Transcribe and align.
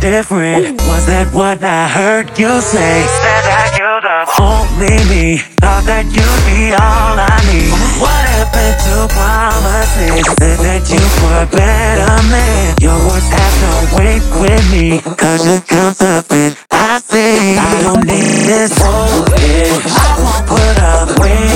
different. 0.00 0.80
Was 0.82 1.06
that 1.06 1.32
what 1.32 1.62
I 1.64 1.88
heard 1.88 2.28
you 2.38 2.60
say? 2.60 3.02
Said 3.02 3.44
that 3.48 3.72
you're 3.78 3.94
only 4.40 5.00
me. 5.08 5.38
Thought 5.60 5.84
that 5.88 6.04
you'd 6.12 6.42
be 6.44 6.76
all 6.76 7.16
I 7.16 7.36
need. 7.48 7.72
What 8.00 8.24
happened 8.36 8.76
to 8.84 8.96
promises? 9.16 10.24
Said 10.38 10.58
that 10.60 10.84
you 10.92 11.02
were 11.24 11.44
a 11.44 11.48
better 11.48 12.14
man. 12.28 12.76
Your 12.80 12.98
words 13.08 13.28
have 13.32 13.56
no 13.64 13.74
weight 13.96 14.24
with 14.40 14.64
me. 14.70 15.00
Cause 15.16 15.40
you 15.48 15.60
come 15.64 15.96
up 16.04 16.28
and 16.30 16.52
I 16.70 17.00
see. 17.00 17.56
I 17.56 17.82
don't 17.82 18.04
need 18.04 18.44
this. 18.44 18.72
I 18.76 18.92
won't 20.20 20.44
put 20.44 20.76
up 20.84 21.08
with 21.18 21.53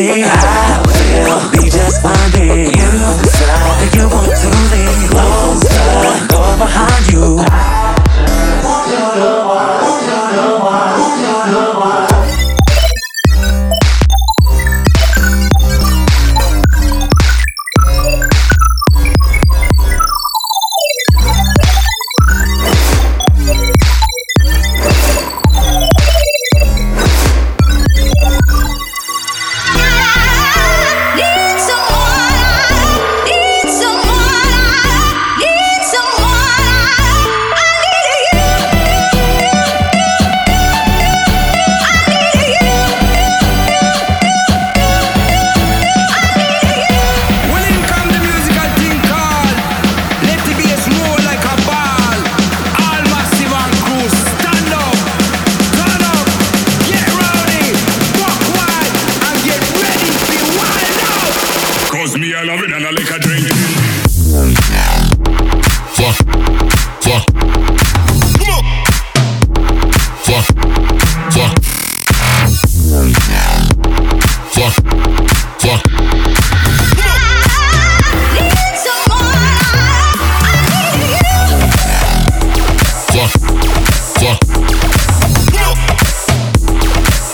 your 0.00 0.51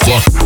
fuck. 0.09 0.38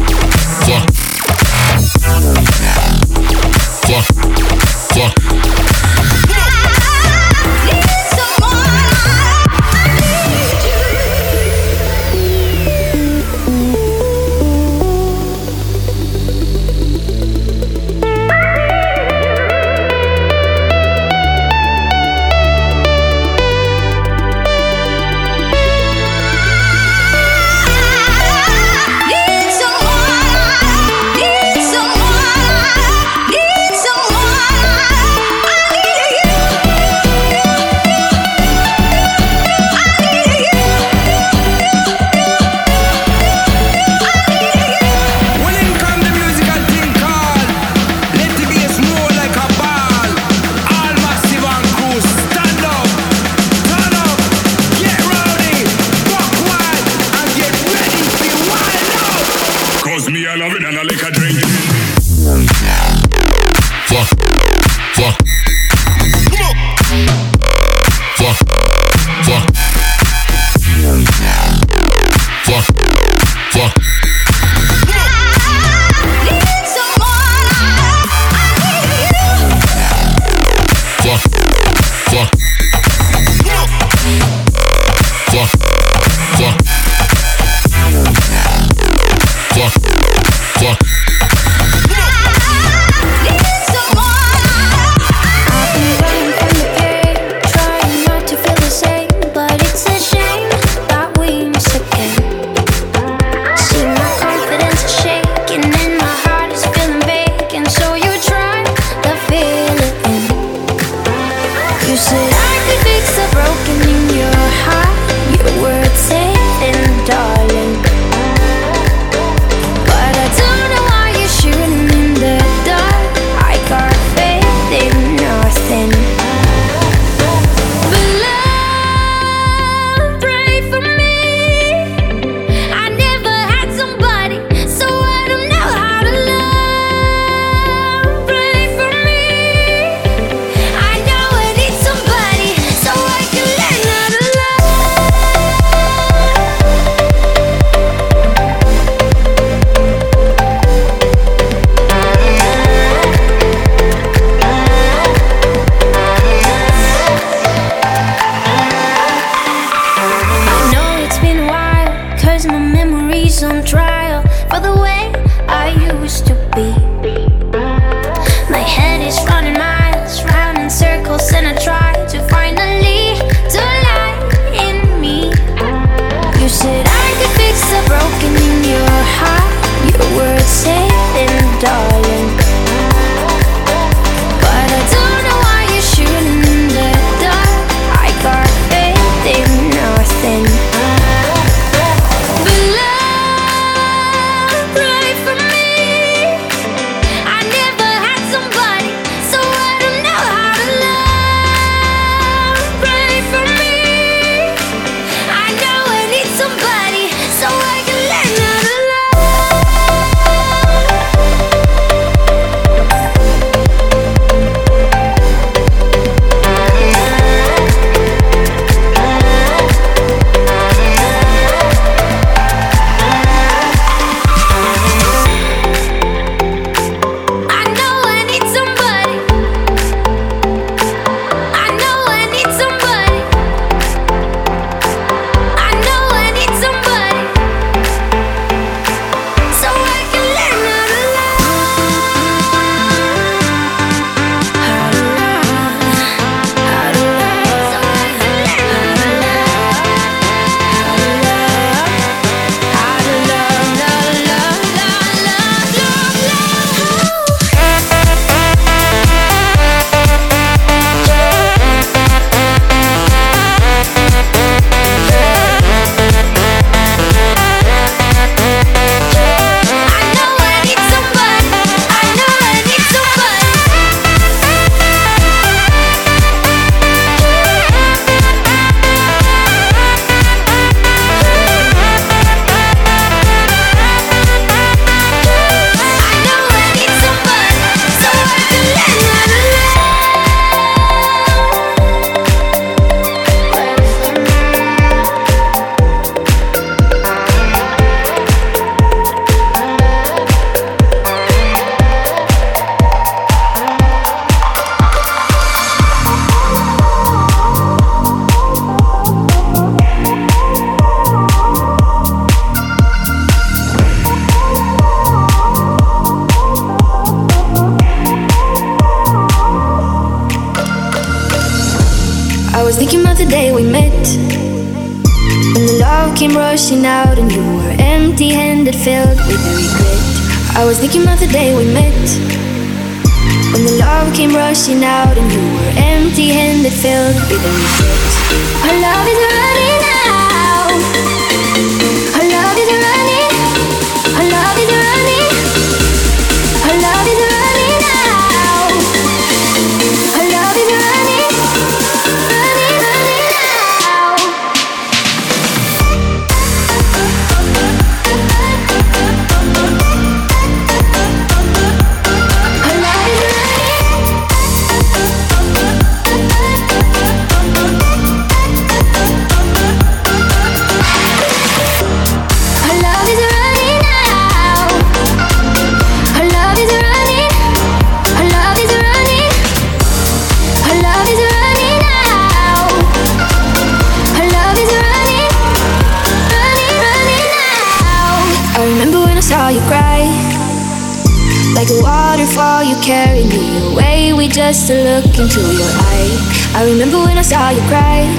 Into 395.22 395.40
your 395.40 395.70
eye. 395.70 396.10
I 396.54 396.64
remember 396.64 396.98
when 396.98 397.16
I 397.16 397.22
saw 397.22 397.50
you 397.50 397.62
cry. 397.70 398.10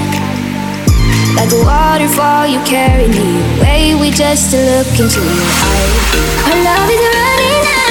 Like 1.36 1.52
a 1.52 1.60
waterfall, 1.60 2.46
you 2.46 2.58
carried 2.64 3.10
me 3.10 3.44
away. 3.58 3.94
We 3.94 4.10
just 4.10 4.50
to 4.52 4.56
look 4.56 4.88
into 4.98 5.20
your 5.20 5.50
eye. 5.68 5.90
Our 6.48 6.56
love 6.64 6.88
is 6.88 7.04
running 7.14 7.66
out. 7.76 7.83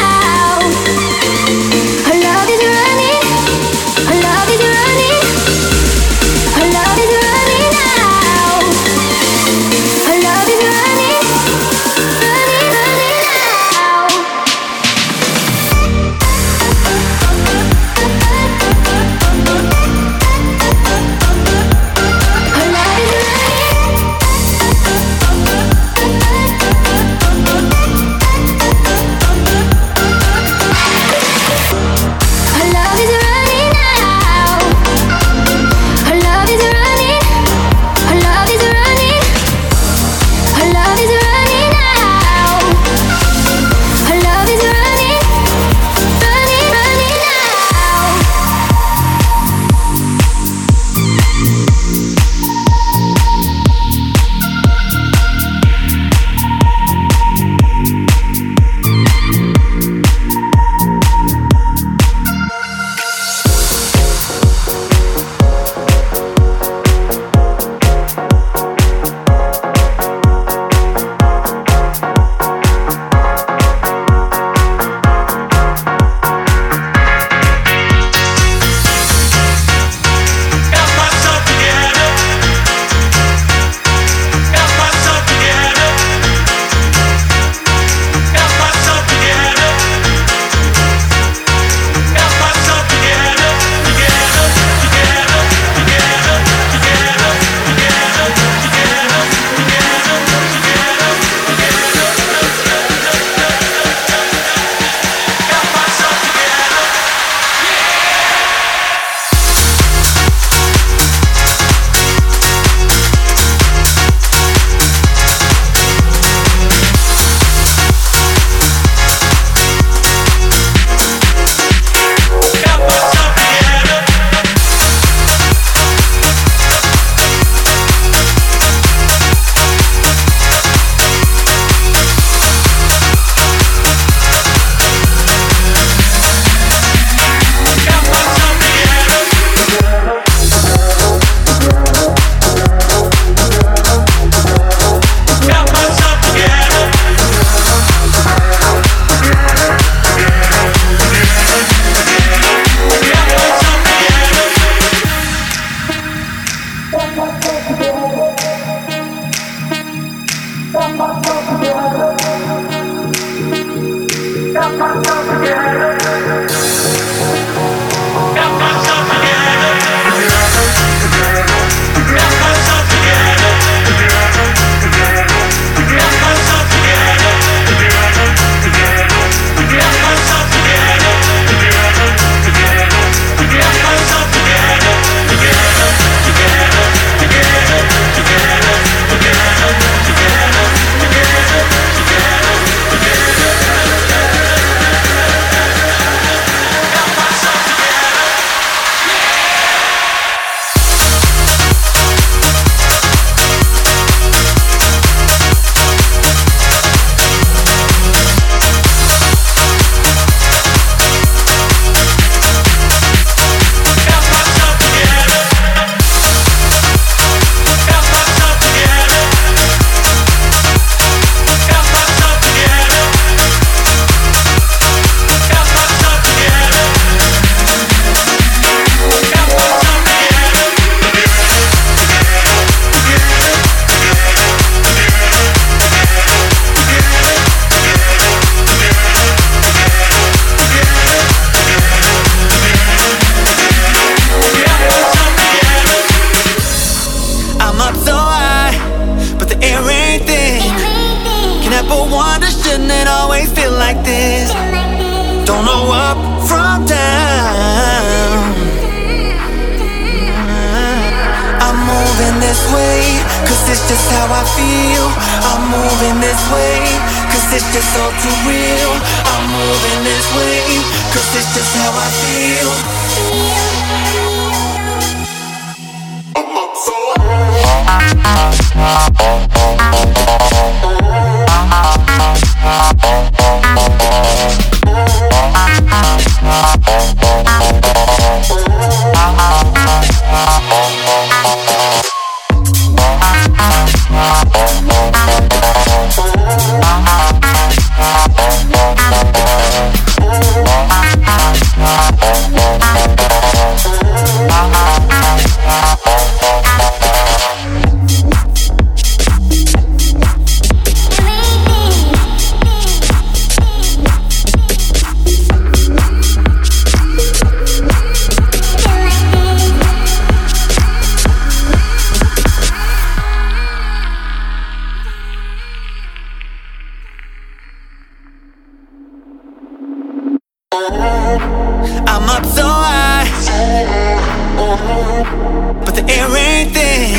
But 335.85 335.96
the 335.96 336.03
air 336.11 336.27
ain't 336.35 336.74
thin. 336.75 337.15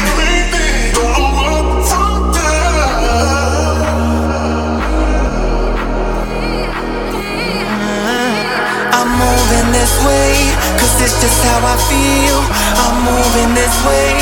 Uh, 7.73 8.99
I'm 8.99 9.11
moving 9.17 9.69
this 9.73 9.95
way, 10.05 10.53
cause 10.77 10.95
it's 11.01 11.17
just 11.25 11.41
how 11.45 11.61
I 11.65 11.77
feel. 11.89 12.41
I'm 12.85 12.97
moving 13.09 13.55
this 13.57 13.77
way, 13.89 14.13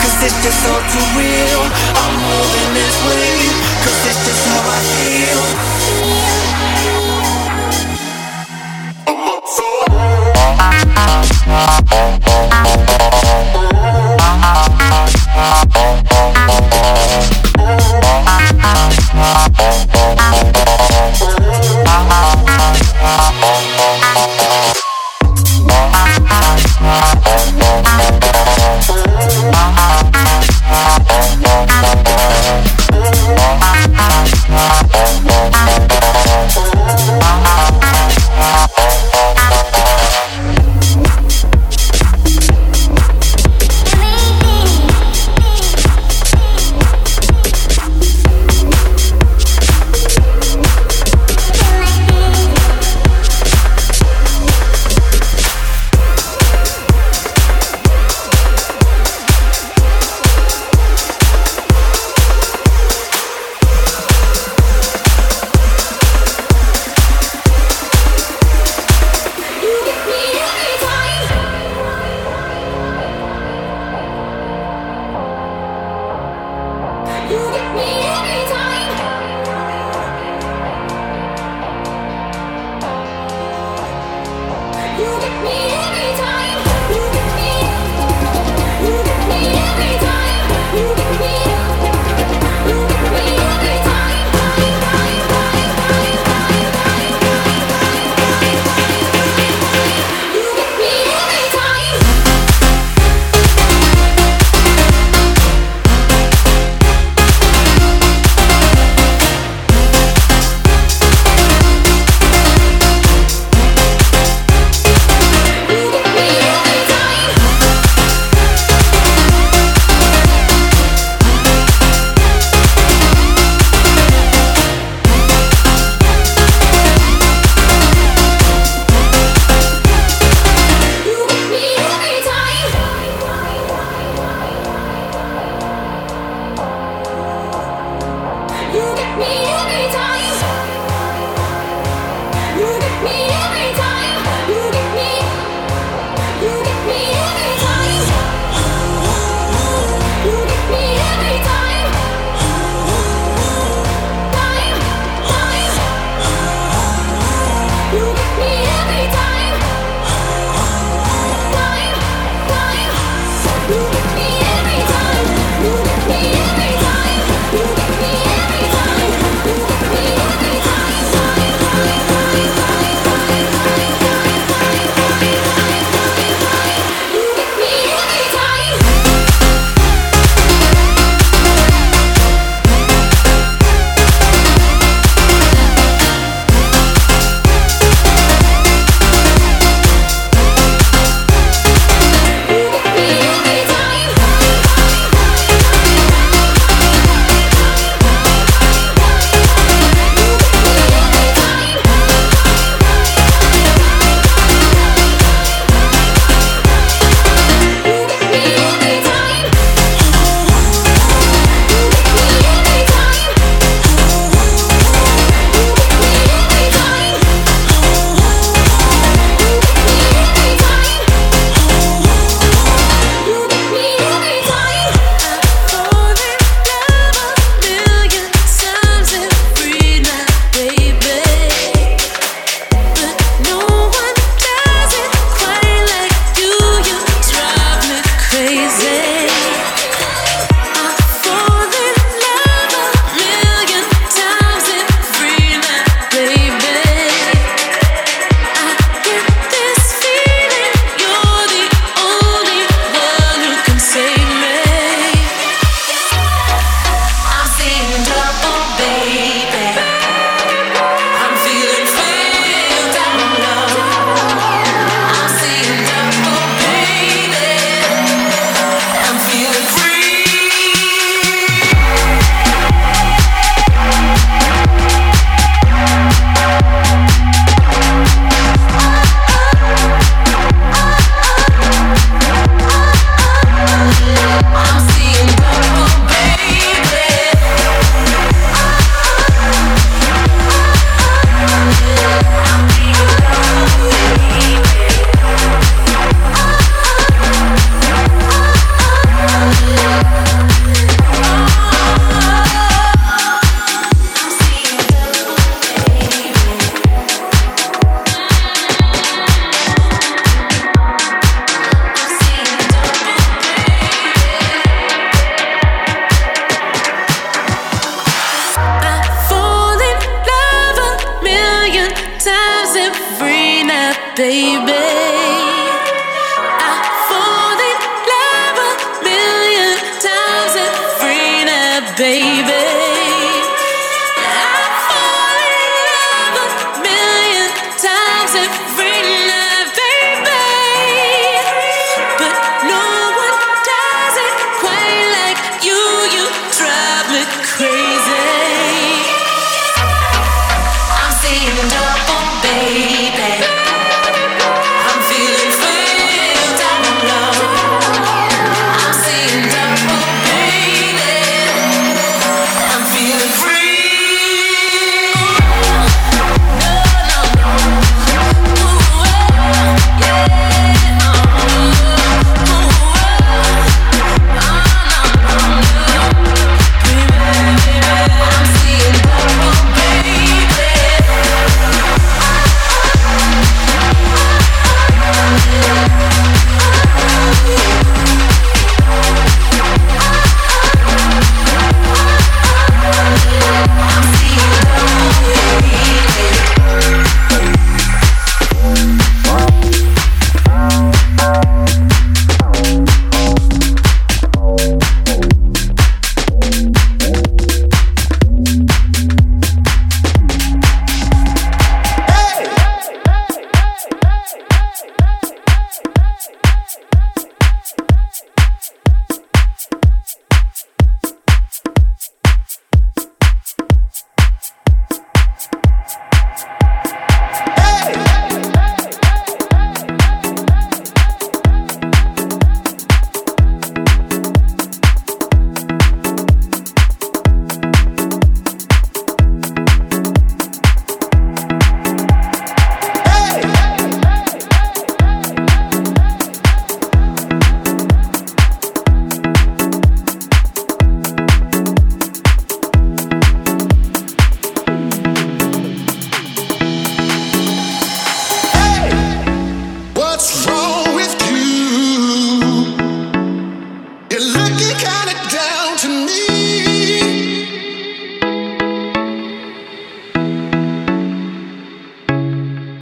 cause 0.00 0.16
it's 0.20 0.36
just 0.44 0.60
all 0.68 0.82
too 0.92 1.06
real. 1.16 1.62
I'm 1.96 2.14
moving 2.20 2.70
this 2.76 2.96
way, 3.08 3.48
cause 3.84 4.00
it's 4.08 4.20
just 4.28 4.44
how 4.44 4.62
I 4.68 4.80
feel. 4.92 5.40
I'm 9.08 9.18
up 9.28 9.40
Oh. 11.92 12.19
Oh, 15.72 16.00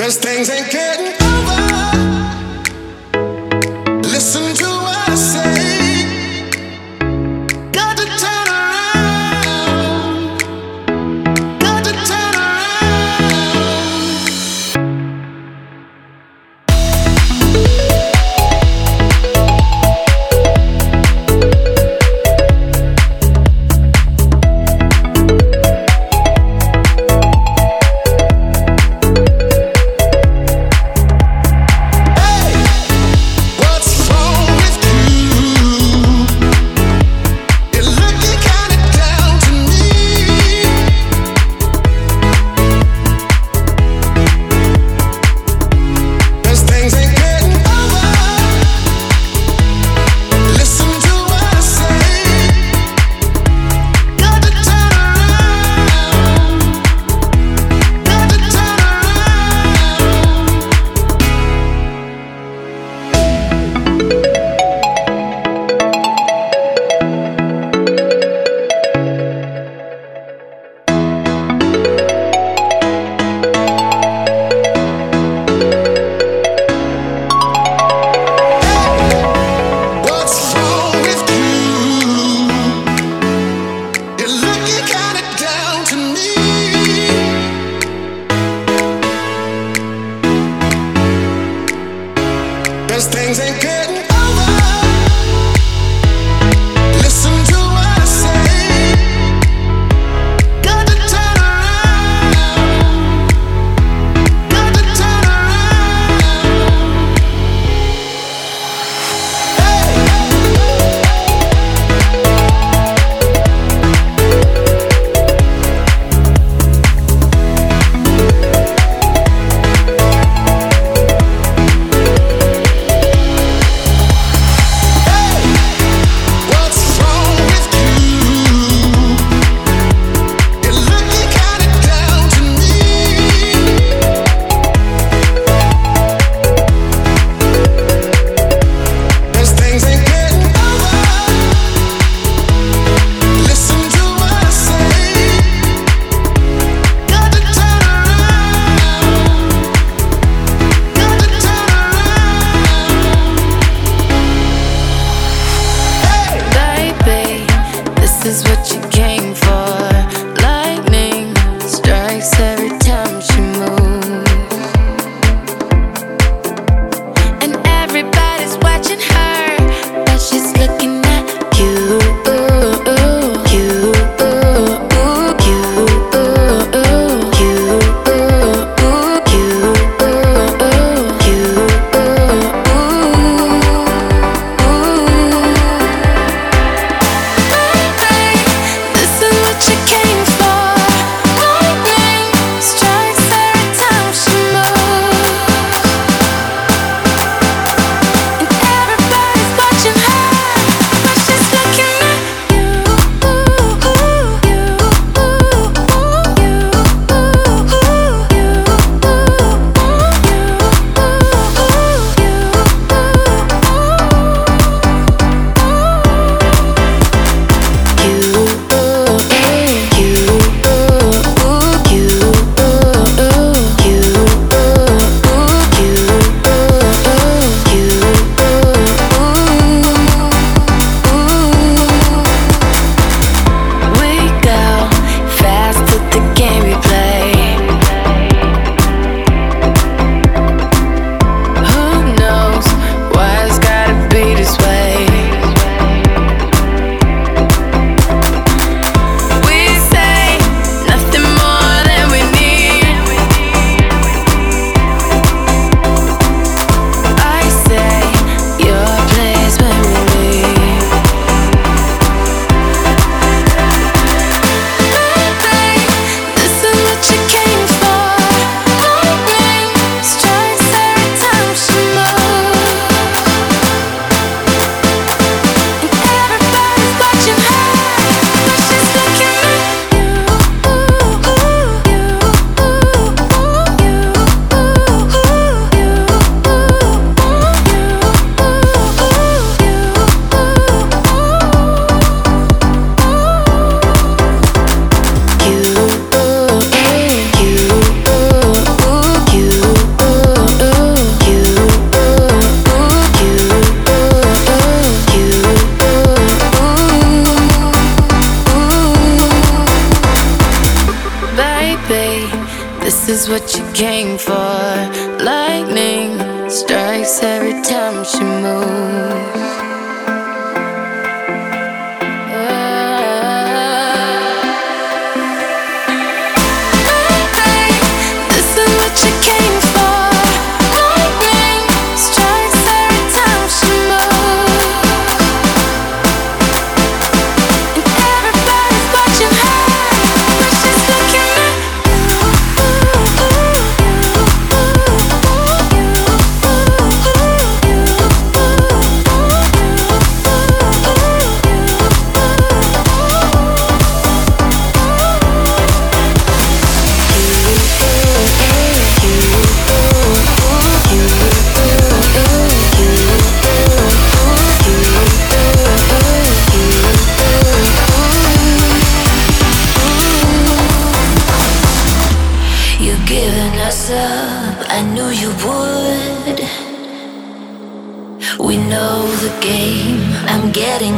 'Cause 0.08 0.16
things 0.16 0.48
ain't 0.48 0.70
getting 0.70 1.12
over. 1.22 1.47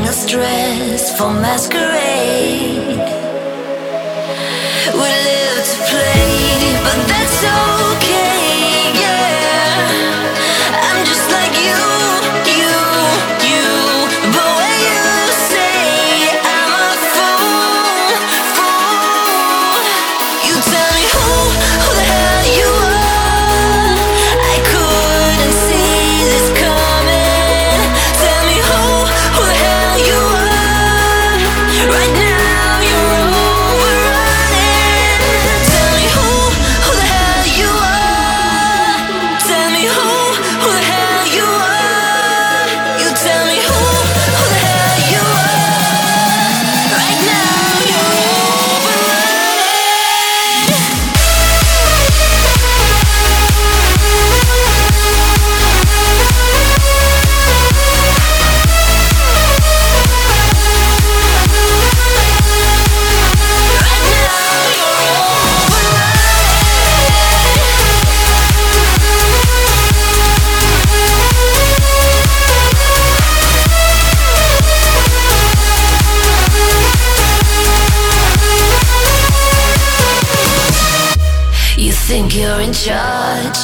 us 0.06 0.26
dressed 0.26 1.16
for 1.16 1.32
masquerade. 1.32 2.98
We 4.92 5.10
live 5.28 5.64
to 5.70 5.78
play, 5.90 6.80
but 6.84 7.08
that's 7.08 7.44
all. 7.44 7.89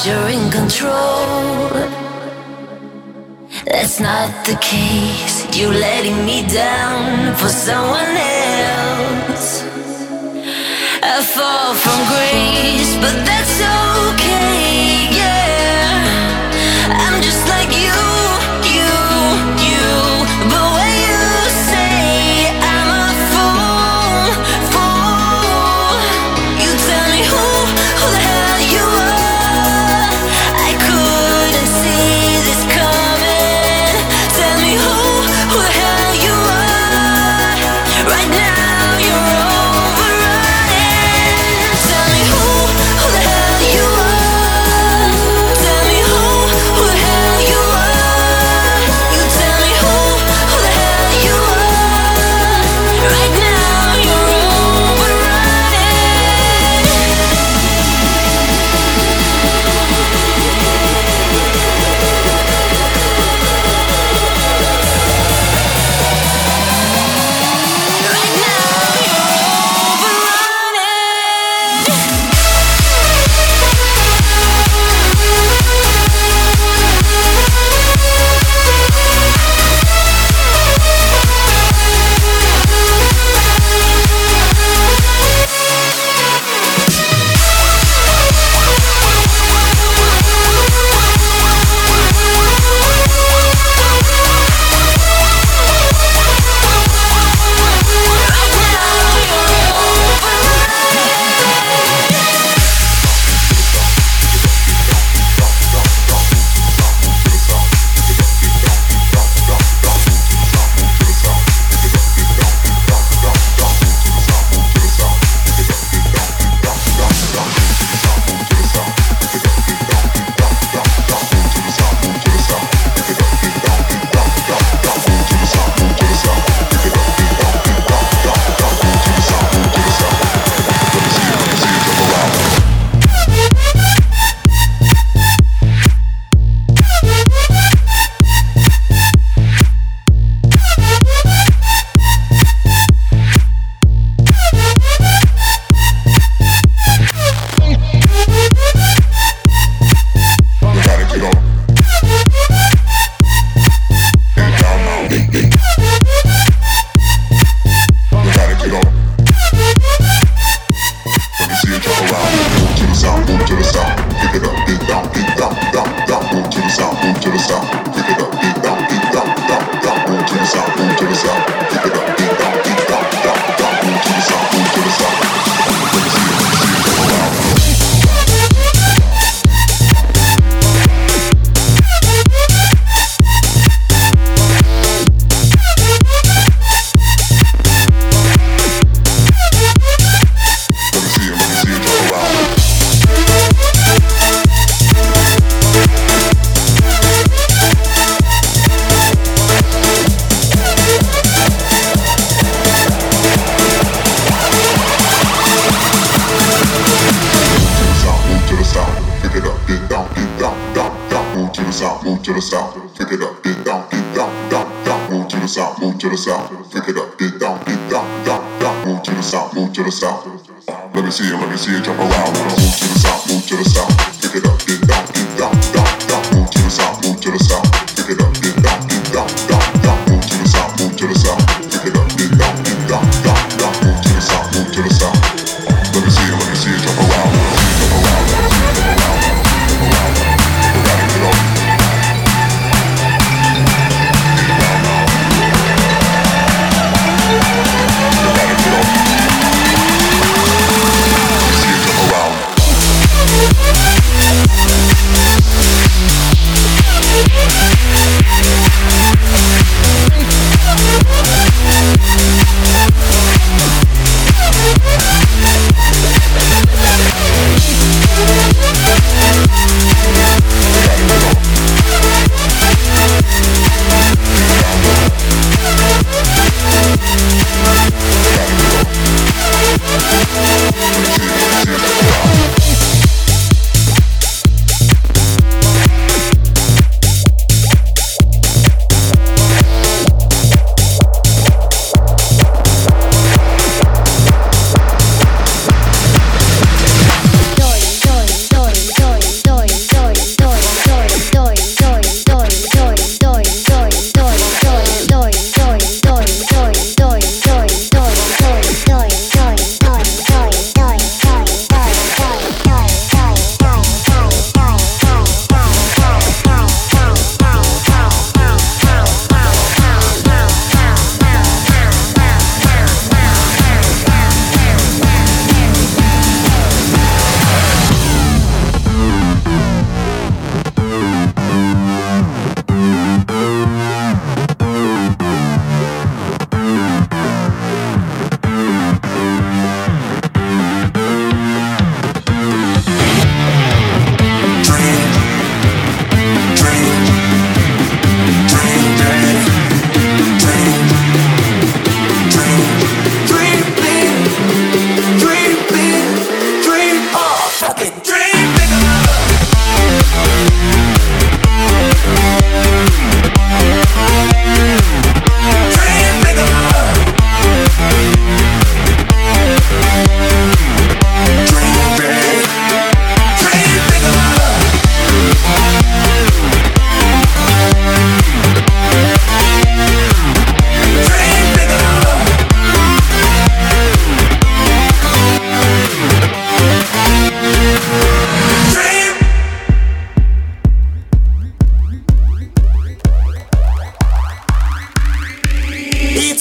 you're 0.07 0.29
in 0.29 0.51
control. 0.51 1.71
That's 3.65 3.99
not 3.99 4.31
the 4.47 4.57
case. 4.61 5.37
You 5.57 5.71
are 5.71 5.79
letting 5.89 6.25
me 6.25 6.47
down 6.47 7.35
for 7.35 7.49
someone 7.49 8.15
else. 8.17 9.65
I 11.03 11.23
fall 11.35 11.75
from 11.75 11.99
grace, 12.13 12.95
but 13.03 13.17
that's 13.27 13.63
all. 13.63 13.86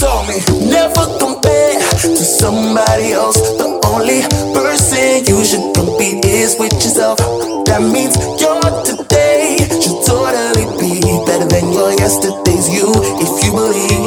told 0.06 0.28
me 0.30 0.38
never 0.70 1.06
compare 1.18 1.80
to 2.01 2.24
somebody 2.39 3.14
else. 3.14 3.38
The 3.58 3.68
only 3.89 4.22
person 4.53 5.26
you 5.26 5.43
should 5.43 5.74
compete 5.74 6.24
is 6.26 6.56
with 6.60 6.74
yourself. 6.74 7.18
That 7.66 7.82
means 7.82 8.14
your 8.38 8.62
today 8.86 9.58
should 9.82 9.99
totally 10.06 10.66
be 10.78 11.01
better 11.26 11.47
than 11.49 11.74
your 11.74 11.91
yesterdays. 11.97 12.70
You, 12.70 12.93
if 13.26 13.32
you 13.43 13.51
believe. 13.51 14.05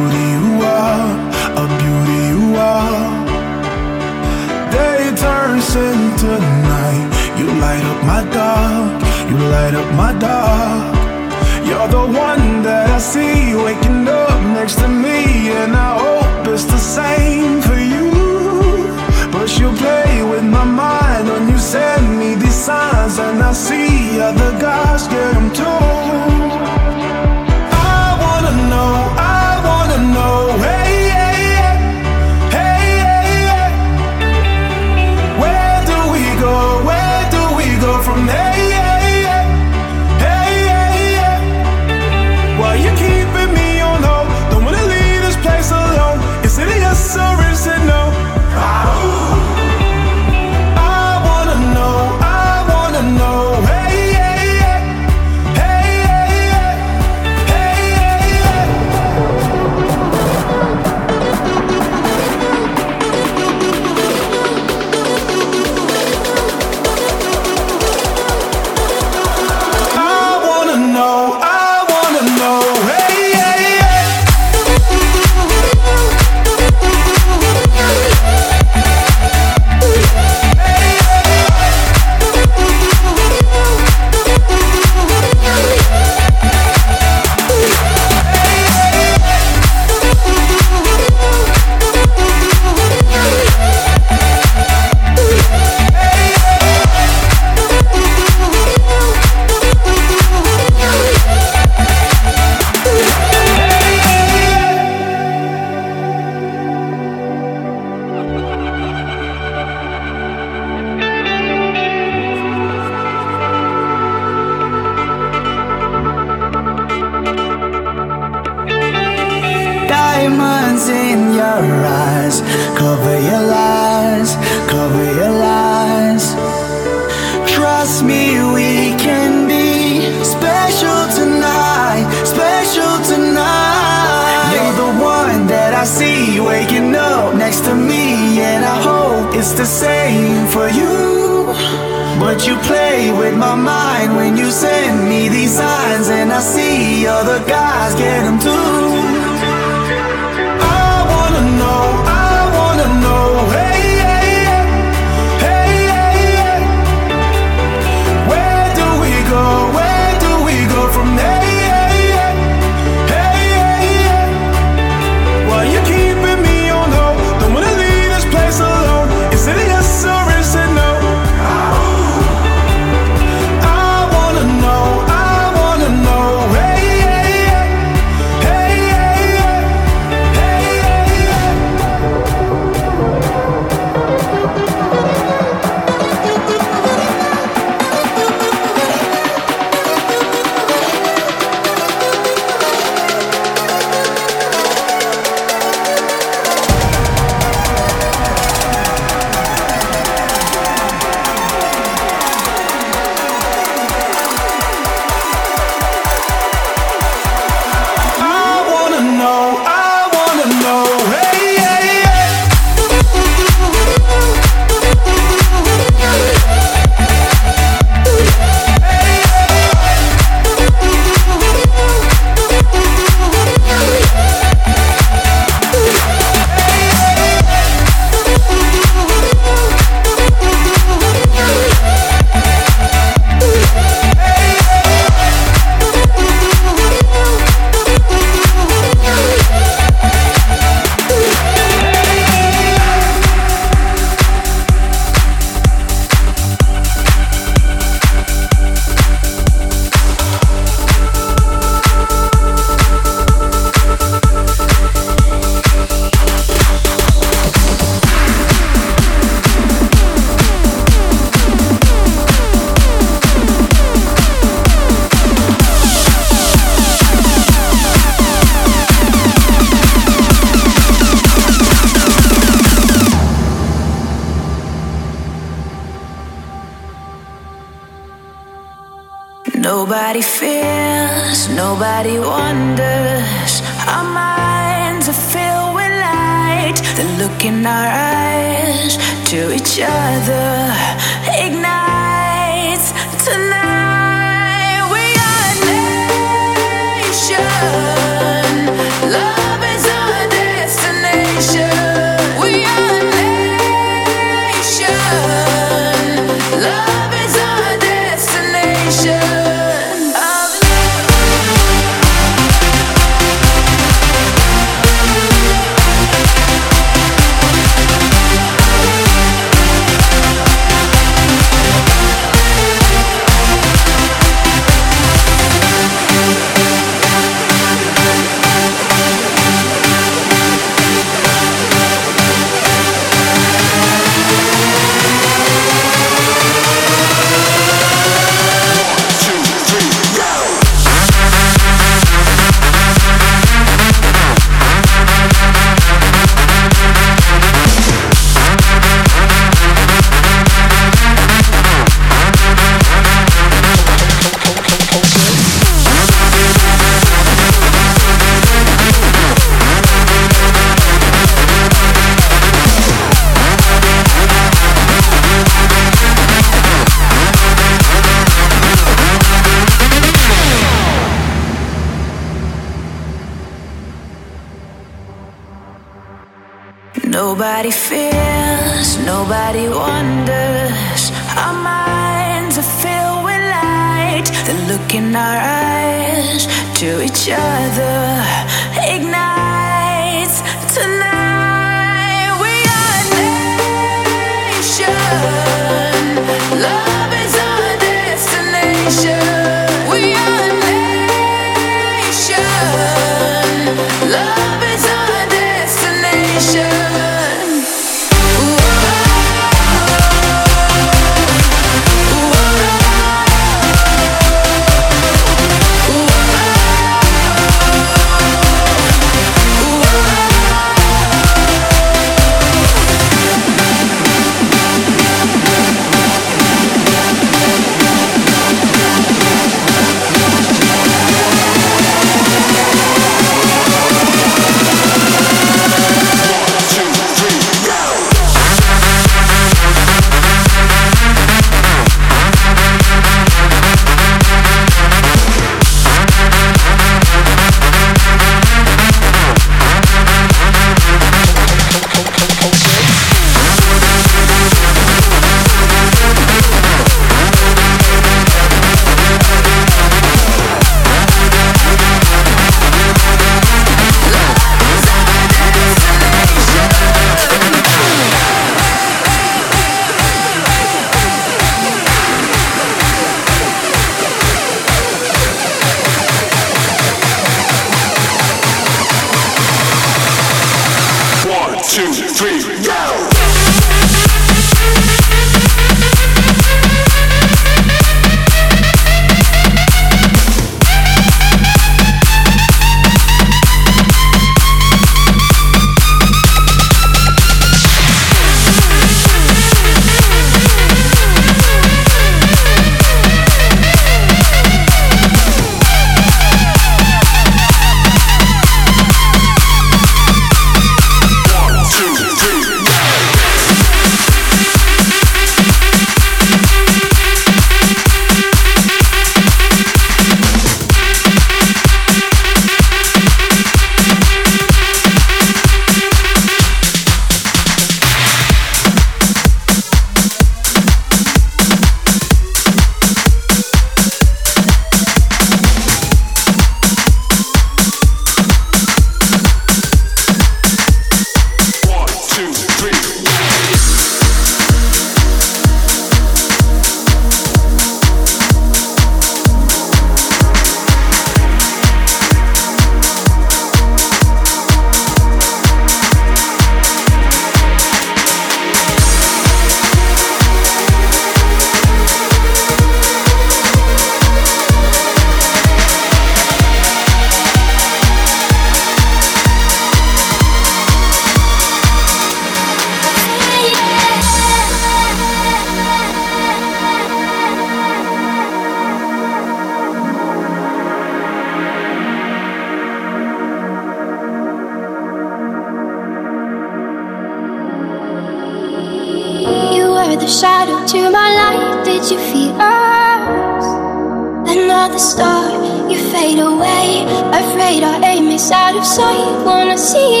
Sight. 598.63 599.25
Wanna 599.25 599.57
see 599.57 600.00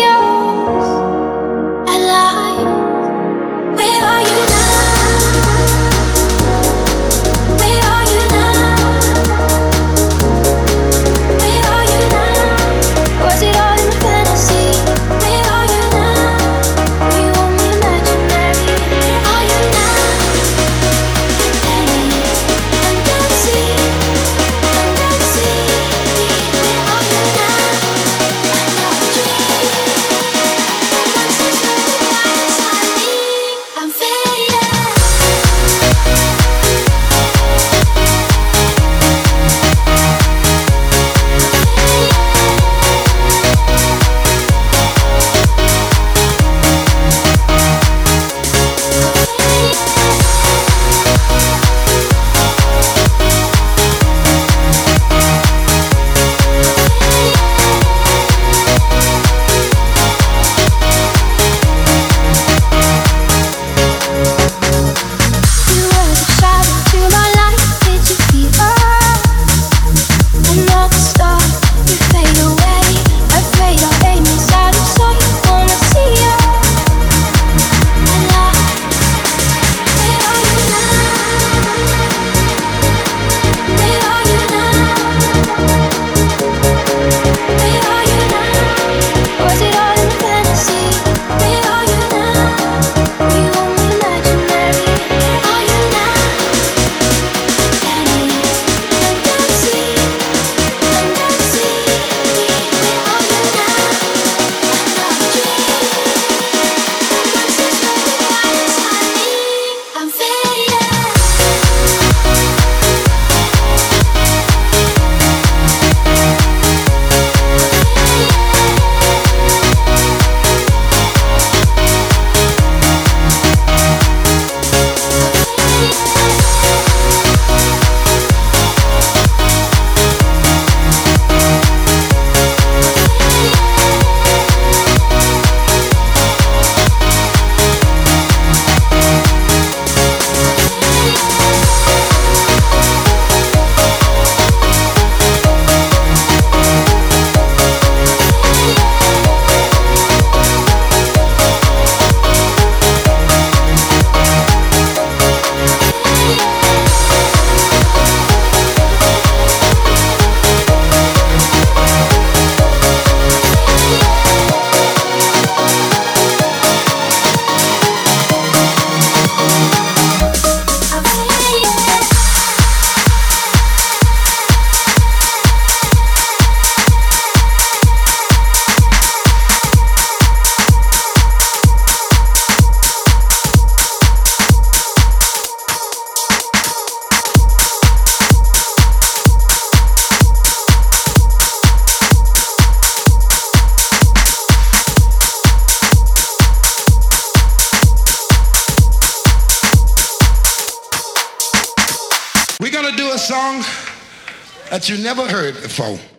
heard 205.77 206.10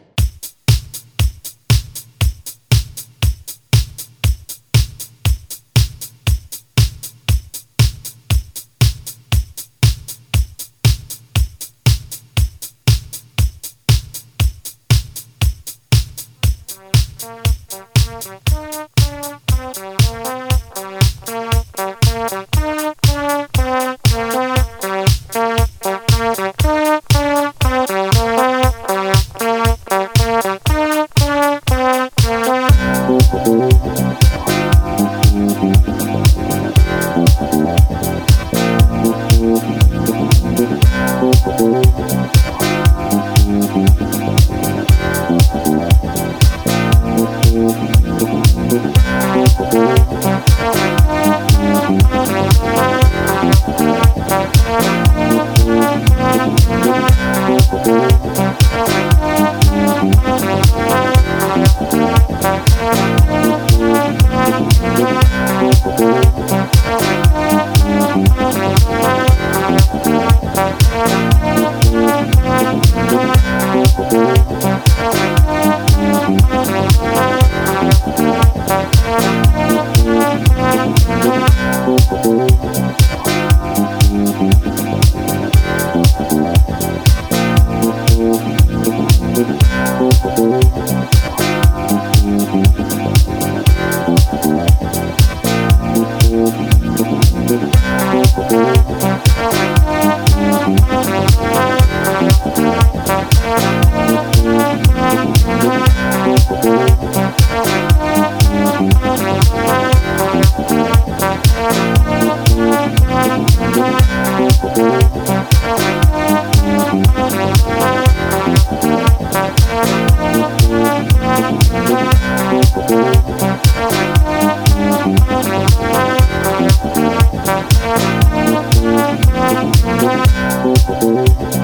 Müzik 131.03 131.62